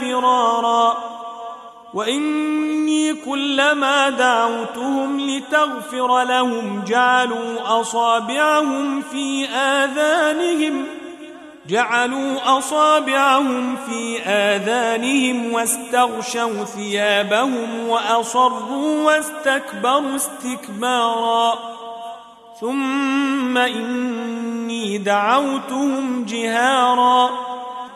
فرارا. 0.00 0.96
وإني 1.94 3.14
كلما 3.14 4.10
دعوتهم 4.10 5.20
لتغفر 5.20 6.22
لهم 6.22 6.84
جعلوا 6.86 7.80
أصابعهم 7.80 9.02
في 9.02 9.48
آذانهم 9.48 10.84
جعلوا 11.68 12.58
أصابعهم 12.58 13.76
في 13.76 14.22
آذانهم 14.22 15.52
واستغشوا 15.52 16.64
ثيابهم 16.64 17.88
وأصروا 17.88 19.06
واستكبروا 19.06 20.16
استكبارا. 20.16 21.58
ثم 22.60 23.58
إني 23.58 24.98
دعوتهم 24.98 26.24
جهارا. 26.24 27.45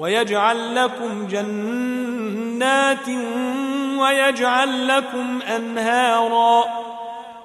ويجعل 0.00 0.74
لكم 0.74 1.26
جنات 1.26 3.08
ويجعل 3.98 4.88
لكم 4.88 5.40
أنهارا. 5.56 6.64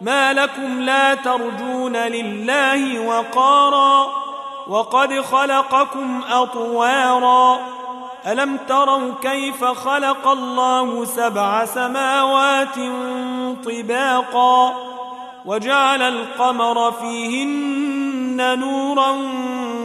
ما 0.02 0.34
لكم 0.34 0.82
لا 0.82 1.14
ترجون 1.16 1.96
لله 1.98 3.00
وقارا. 3.00 4.08
وقد 4.68 5.22
خلقكم 5.22 6.22
أطوارا. 6.32 7.60
ألم 8.28 8.58
تروا 8.70 9.12
كيف 9.22 9.64
خلق 9.64 10.28
الله 10.28 11.06
سبع 11.06 11.66
سماوات 11.66 12.76
طباقا؟ 13.66 14.74
وجعل 15.46 16.02
القمر 16.02 16.92
فيهن 16.92 18.05
نورا 18.42 19.12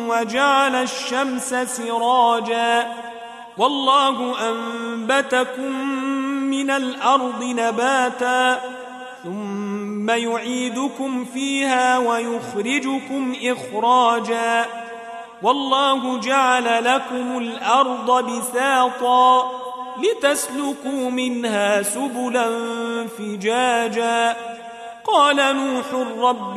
وجعل 0.08 0.74
الشمس 0.74 1.54
سراجا 1.54 2.92
والله 3.58 4.34
أنبتكم 4.50 5.72
من 6.50 6.70
الأرض 6.70 7.44
نباتا 7.44 8.60
ثم 9.24 10.10
يعيدكم 10.10 11.24
فيها 11.24 11.98
ويخرجكم 11.98 13.34
إخراجا 13.44 14.66
والله 15.42 16.20
جعل 16.20 16.84
لكم 16.84 17.38
الأرض 17.38 18.30
بساطا 18.30 19.50
لتسلكوا 19.98 21.10
منها 21.10 21.82
سبلا 21.82 22.46
فجاجا 23.18 24.36
قال 25.04 25.36
نوح 25.36 26.08
رب 26.18 26.56